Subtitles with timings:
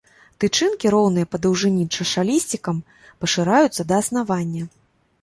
[0.43, 2.83] Тычынкі роўныя па даўжыні чашалісцікам,
[3.23, 4.63] пашыраюцца да аснавання.